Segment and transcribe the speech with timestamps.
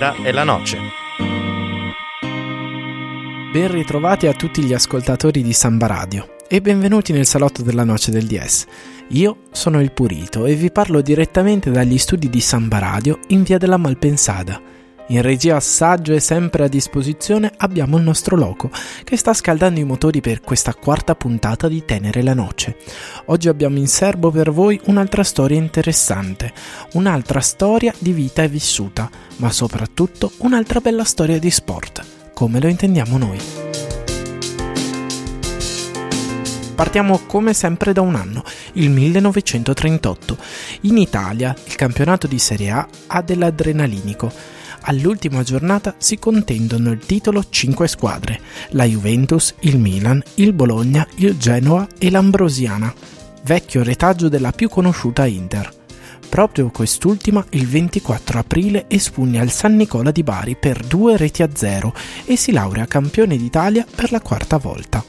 [0.00, 0.78] Tenera e la noce.
[3.52, 8.10] Ben ritrovati a tutti gli ascoltatori di Samba Radio e benvenuti nel salotto della noce
[8.10, 8.64] del DS.
[9.08, 13.58] Io sono il Purito e vi parlo direttamente dagli studi di Samba Radio in via
[13.58, 14.69] della Malpensada
[15.10, 18.70] in regia assaggio e sempre a disposizione abbiamo il nostro loco
[19.04, 22.76] che sta scaldando i motori per questa quarta puntata di Tenere la Noce.
[23.26, 26.52] Oggi abbiamo in serbo per voi un'altra storia interessante,
[26.92, 32.68] un'altra storia di vita e vissuta, ma soprattutto un'altra bella storia di sport, come lo
[32.68, 33.38] intendiamo noi.
[36.76, 38.42] Partiamo come sempre da un anno,
[38.74, 40.36] il 1938.
[40.82, 44.58] In Italia il campionato di Serie A ha dell'adrenalinico
[44.90, 51.38] all'ultima giornata si contendono il titolo 5 squadre, la Juventus, il Milan, il Bologna, il
[51.38, 52.92] Genoa e l'Ambrosiana,
[53.44, 55.72] vecchio retaggio della più conosciuta Inter.
[56.28, 61.50] Proprio quest'ultima il 24 aprile espugna il San Nicola di Bari per due reti a
[61.52, 65.04] zero e si laurea campione d'Italia per la quarta volta.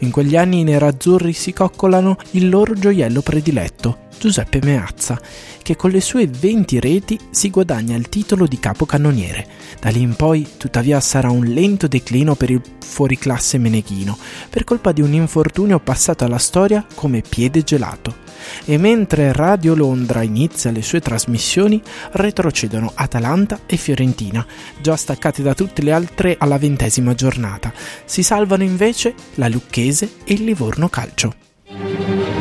[0.00, 5.20] In quegli anni i nerazzurri si coccolano il loro gioiello prediletto, Giuseppe Meazza,
[5.62, 9.46] che con le sue 20 reti si guadagna il titolo di capocannoniere.
[9.80, 14.16] Da lì in poi, tuttavia, sarà un lento declino per il fuoriclasse meneghino,
[14.48, 18.24] per colpa di un infortunio passato alla storia come piede gelato.
[18.64, 24.46] E mentre Radio Londra inizia le sue trasmissioni, retrocedono Atalanta e Fiorentina,
[24.80, 27.72] già staccate da tutte le altre alla ventesima giornata.
[28.04, 32.35] Si salvano invece la Lucchese e il Livorno Calcio.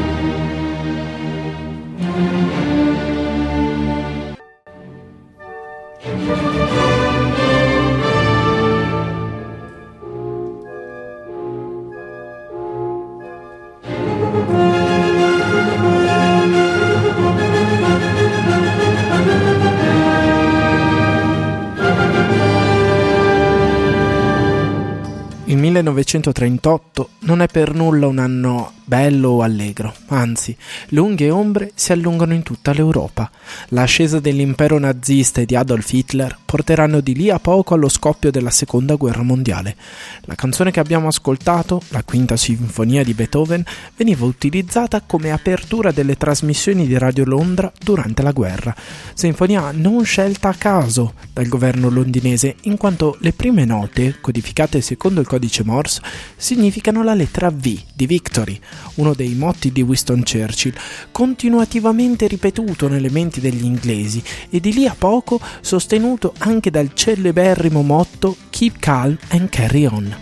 [25.54, 30.56] 1938 non è per nulla un anno bello o allegro, anzi,
[30.90, 33.30] lunghe ombre si allungano in tutta l'Europa.
[33.70, 38.52] L'ascesa dell'impero nazista e di Adolf Hitler porteranno di lì a poco allo scoppio della
[38.52, 39.76] seconda guerra mondiale.
[40.22, 43.64] La canzone che abbiamo ascoltato, la quinta sinfonia di Beethoven,
[43.96, 48.76] veniva utilizzata come apertura delle trasmissioni di Radio Londra durante la guerra.
[49.14, 55.22] Sinfonia non scelta a caso dal governo londinese, in quanto le prime note, codificate secondo
[55.22, 56.02] il codice Morse,
[56.38, 58.58] significano la lettera V di Victory,
[58.96, 60.74] uno dei motti di Winston Churchill,
[61.12, 67.82] continuativamente ripetuto nelle menti degli inglesi e di lì a poco sostenuto anche dal celeberrimo
[67.82, 70.16] motto Keep calm and carry on.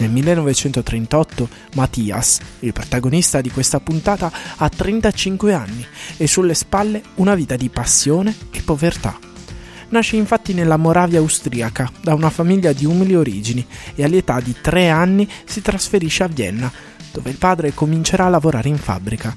[0.00, 5.84] Nel 1938 Mattias, il protagonista di questa puntata, ha 35 anni
[6.16, 9.27] e sulle spalle una vita di passione e povertà.
[9.90, 14.88] Nasce infatti nella Moravia austriaca da una famiglia di umili origini e all'età di tre
[14.88, 16.70] anni si trasferisce a Vienna,
[17.12, 19.34] dove il padre comincerà a lavorare in fabbrica.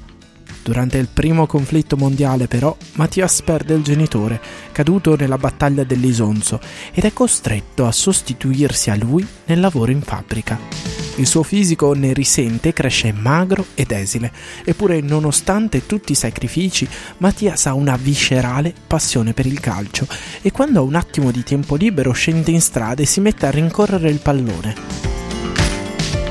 [0.64, 4.40] Durante il primo conflitto mondiale, però, Mattias perde il genitore,
[4.72, 6.60] caduto nella battaglia dell'Isonzo,
[6.94, 11.01] ed è costretto a sostituirsi a lui nel lavoro in fabbrica.
[11.22, 14.32] Il suo fisico ne risente cresce magro ed esile,
[14.64, 20.08] eppure nonostante tutti i sacrifici, Mattias ha una viscerale passione per il calcio
[20.42, 23.52] e quando ha un attimo di tempo libero scende in strada e si mette a
[23.52, 24.76] rincorrere il pallone.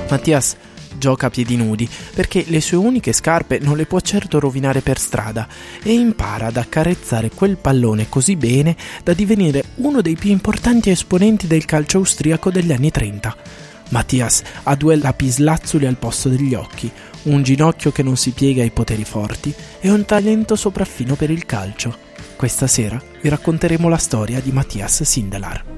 [0.08, 0.56] Mattias
[0.98, 4.98] gioca a piedi nudi perché le sue uniche scarpe non le può certo rovinare per
[4.98, 5.46] strada
[5.84, 8.74] e impara ad accarezzare quel pallone così bene
[9.04, 13.69] da divenire uno dei più importanti esponenti del calcio austriaco degli anni 30.
[13.90, 16.90] Mattias ha due lapislazzuli al posto degli occhi,
[17.24, 21.46] un ginocchio che non si piega ai poteri forti e un talento sopraffino per il
[21.46, 21.96] calcio.
[22.36, 25.69] Questa sera vi racconteremo la storia di Mattias Sindelar.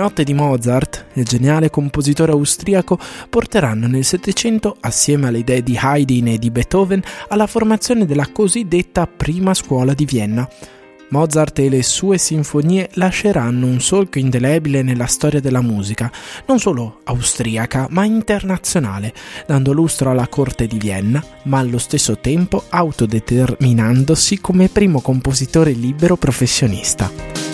[0.00, 2.98] Note di Mozart, il geniale compositore austriaco,
[3.28, 9.06] porteranno nel Settecento, assieme alle idee di Haydn e di Beethoven, alla formazione della cosiddetta
[9.06, 10.48] prima scuola di Vienna.
[11.10, 16.10] Mozart e le sue sinfonie lasceranno un solco indelebile nella storia della musica,
[16.46, 19.12] non solo austriaca, ma internazionale,
[19.46, 26.16] dando lustro alla corte di Vienna, ma allo stesso tempo autodeterminandosi come primo compositore libero
[26.16, 27.49] professionista.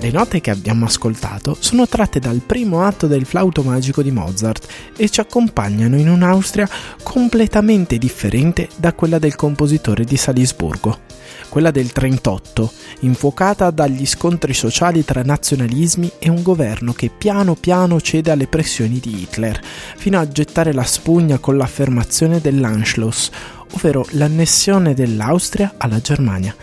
[0.00, 4.92] Le note che abbiamo ascoltato sono tratte dal primo atto del flauto magico di Mozart
[4.96, 6.68] e ci accompagnano in un'Austria
[7.02, 11.00] completamente differente da quella del compositore di Salisburgo.
[11.48, 18.00] Quella del 38, infuocata dagli scontri sociali tra nazionalismi e un governo che piano piano
[18.00, 19.60] cede alle pressioni di Hitler,
[19.96, 23.30] fino a gettare la spugna con l'affermazione dell'Anschluss,
[23.72, 26.54] ovvero l'annessione dell'Austria alla Germania.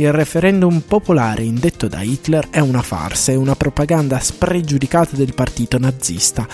[0.00, 5.76] Il referendum popolare indetto da Hitler è una farsa e una propaganda spregiudicata del partito
[5.76, 6.48] nazista.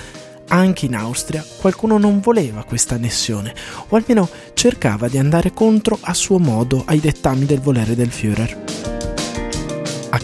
[0.48, 3.54] Anche in Austria qualcuno non voleva questa annessione,
[3.87, 9.16] o almeno cercava di andare contro a suo modo ai dettami del volere del Führer.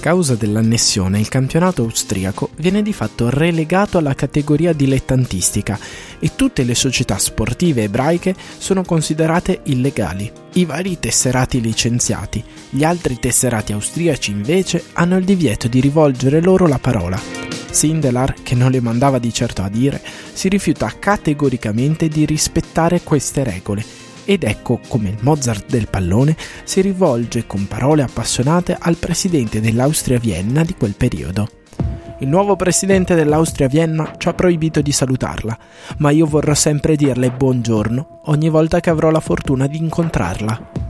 [0.02, 5.78] Causa dell'annessione il campionato austriaco viene di fatto relegato alla categoria dilettantistica
[6.18, 10.28] e tutte le società sportive ebraiche sono considerate illegali.
[10.54, 16.66] I vari tesserati licenziati, gli altri tesserati austriaci invece hanno il divieto di rivolgere loro
[16.66, 17.16] la parola.
[17.70, 20.02] Sindelar, che non le mandava di certo a dire,
[20.32, 26.80] si rifiuta categoricamente di rispettare queste regole ed ecco come il Mozart del pallone si
[26.80, 31.48] rivolge con parole appassionate al presidente dell'Austria-Vienna di quel periodo.
[32.20, 35.58] Il nuovo presidente dell'Austria-Vienna ci ha proibito di salutarla,
[35.98, 40.81] ma io vorrò sempre dirle buongiorno ogni volta che avrò la fortuna di incontrarla.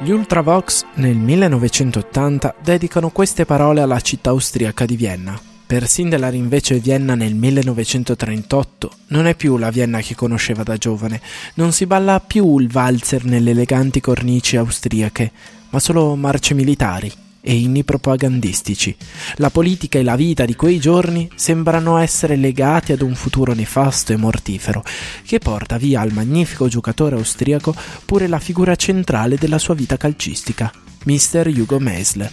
[0.00, 5.38] Gli Ultravox nel 1980 dedicano queste parole alla città austriaca di Vienna.
[5.66, 11.20] Per Sindelar invece Vienna nel 1938 non è più la Vienna che conosceva da giovane,
[11.54, 15.32] non si balla più il valzer nelle eleganti cornici austriache,
[15.70, 17.12] ma solo marce militari
[17.48, 18.94] e inni propagandistici.
[19.36, 24.12] La politica e la vita di quei giorni sembrano essere legati ad un futuro nefasto
[24.12, 24.84] e mortifero,
[25.24, 27.74] che porta via al magnifico giocatore austriaco
[28.04, 30.70] pure la figura centrale della sua vita calcistica,
[31.04, 31.50] Mr.
[31.56, 32.30] Hugo Meisl,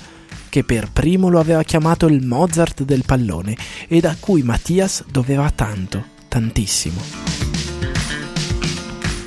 [0.50, 3.56] che per primo lo aveva chiamato il Mozart del pallone
[3.88, 7.02] e da cui Mattias doveva tanto, tantissimo.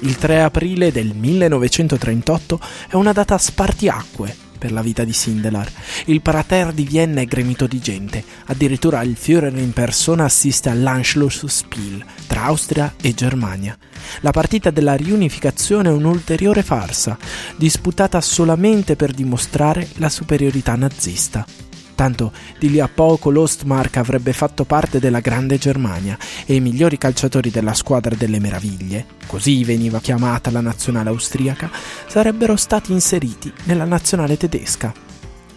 [0.00, 5.70] Il 3 aprile del 1938 è una data spartiacque per la vita di Sindelar.
[6.06, 12.04] Il prater di Vienna è gremito di gente, addirittura il Führer in persona assiste all'Anschlussspiel
[12.26, 13.76] tra Austria e Germania.
[14.20, 17.16] La partita della riunificazione è un'ulteriore farsa,
[17.56, 21.67] disputata solamente per dimostrare la superiorità nazista.
[21.98, 22.30] Tanto
[22.60, 26.16] di lì a poco l'Ostmark avrebbe fatto parte della Grande Germania
[26.46, 31.68] e i migliori calciatori della squadra delle meraviglie, così veniva chiamata la nazionale austriaca,
[32.06, 34.94] sarebbero stati inseriti nella nazionale tedesca.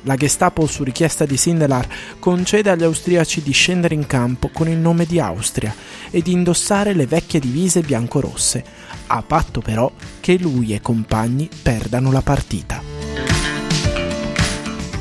[0.02, 4.78] La Gestapo, su richiesta di Sindelar, concede agli austriaci di scendere in campo con il
[4.78, 5.72] nome di Austria
[6.10, 8.64] e di indossare le vecchie divise bianco-rosse,
[9.06, 12.82] a patto però che lui e compagni perdano la partita.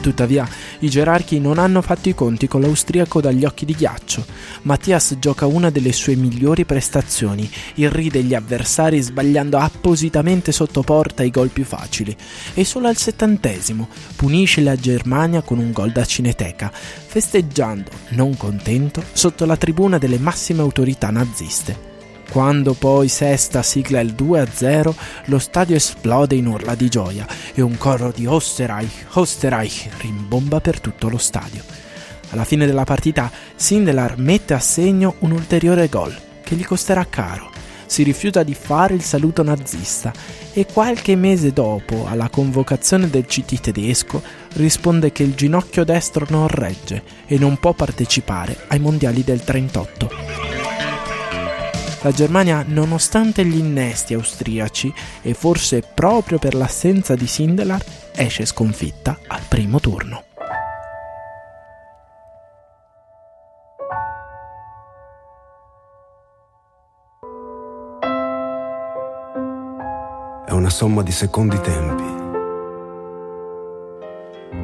[0.00, 0.48] Tuttavia,
[0.80, 4.24] i gerarchi non hanno fatto i conti con l'austriaco dagli occhi di ghiaccio.
[4.62, 11.30] Mattias gioca una delle sue migliori prestazioni, irride gli avversari sbagliando appositamente sotto porta i
[11.30, 12.16] gol più facili
[12.54, 19.02] e solo al settantesimo punisce la Germania con un gol da cineteca, festeggiando, non contento,
[19.12, 21.89] sotto la tribuna delle massime autorità naziste.
[22.30, 24.94] Quando poi Sesta sigla il 2-0,
[25.24, 30.78] lo stadio esplode in urla di gioia e un coro di Osterreich, Osterreich rimbomba per
[30.78, 31.64] tutto lo stadio.
[32.30, 37.50] Alla fine della partita, Sindelar mette a segno un ulteriore gol che gli costerà caro.
[37.86, 40.12] Si rifiuta di fare il saluto nazista
[40.52, 44.22] e qualche mese dopo, alla convocazione del CT tedesco,
[44.52, 50.49] risponde che il ginocchio destro non regge e non può partecipare ai mondiali del 38.
[52.02, 59.18] La Germania, nonostante gli innesti austriaci e forse proprio per l'assenza di Sindelar, esce sconfitta
[59.26, 60.24] al primo turno.
[70.46, 72.19] È una somma di secondi tempi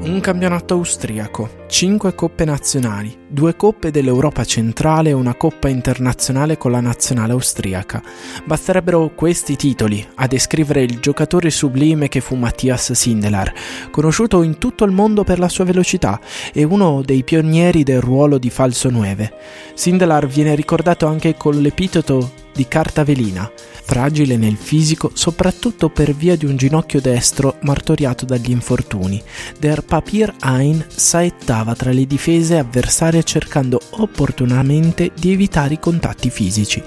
[0.08, 6.70] un campionato austriaco, 5 coppe nazionali, 2 coppe dell'Europa centrale e una coppa internazionale con
[6.70, 8.00] la nazionale austriaca.
[8.44, 13.52] Basterebbero questi titoli a descrivere il giocatore sublime che fu Mattias Sindelar,
[13.90, 16.20] conosciuto in tutto il mondo per la sua velocità
[16.52, 19.32] e uno dei pionieri del ruolo di falso 9.
[19.74, 23.48] Sindelar viene ricordato anche con l'epiteto di carta velina,
[23.84, 29.22] fragile nel fisico soprattutto per via di un ginocchio destro martoriato dagli infortuni.
[29.60, 36.82] Der Papier Ein saettava tra le difese avversarie cercando opportunamente di evitare i contatti fisici.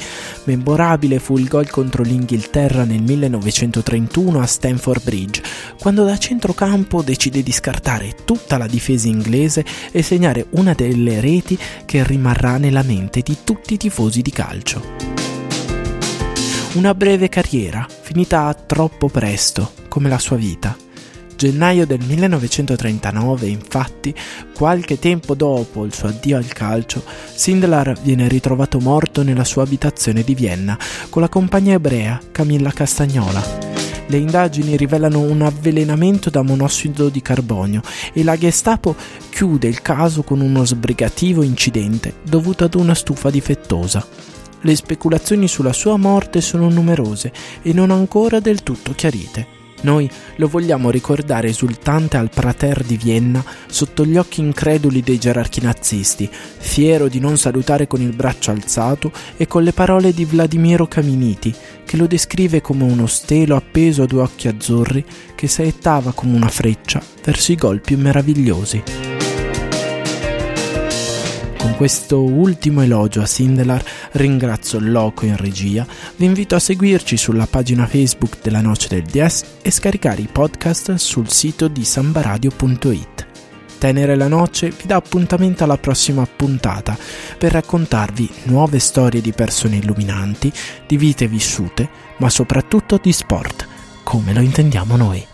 [0.45, 5.41] Memorabile fu il gol contro l'Inghilterra nel 1931 a Stamford Bridge,
[5.79, 11.57] quando da centrocampo decide di scartare tutta la difesa inglese e segnare una delle reti
[11.85, 15.18] che rimarrà nella mente di tutti i tifosi di calcio.
[16.73, 20.77] Una breve carriera, finita troppo presto, come la sua vita.
[21.35, 24.13] Gennaio del 1939, infatti,
[24.53, 30.21] qualche tempo dopo il suo addio al calcio, Sindlar viene ritrovato morto nella sua abitazione
[30.21, 30.77] di Vienna
[31.09, 33.41] con la compagna ebrea Camilla Castagnola.
[34.05, 37.81] Le indagini rivelano un avvelenamento da monossido di carbonio
[38.13, 38.95] e la Gestapo
[39.31, 44.38] chiude il caso con uno sbrigativo incidente dovuto ad una stufa difettosa.
[44.61, 49.57] Le speculazioni sulla sua morte sono numerose e non ancora del tutto chiarite.
[49.81, 55.61] Noi lo vogliamo ricordare esultante al Prater di Vienna sotto gli occhi increduli dei gerarchi
[55.61, 60.87] nazisti, fiero di non salutare con il braccio alzato e con le parole di Vladimiro
[60.87, 66.35] Caminiti, che lo descrive come uno stelo appeso a due occhi azzurri che saettava come
[66.35, 69.18] una freccia verso i gol più meravigliosi.
[71.59, 75.85] Con questo ultimo elogio a Sindelar ringrazio Loco in regia,
[76.15, 80.95] vi invito a seguirci sulla pagina Facebook della Noce del DS e scaricare i podcast
[80.95, 83.27] sul sito di sambaradio.it.
[83.77, 86.97] Tenere la Noce vi dà appuntamento alla prossima puntata
[87.37, 90.51] per raccontarvi nuove storie di persone illuminanti,
[90.87, 91.89] di vite vissute,
[92.19, 93.67] ma soprattutto di sport,
[94.03, 95.25] come lo intendiamo noi.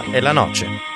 [0.00, 0.93] Tenera e la Noce.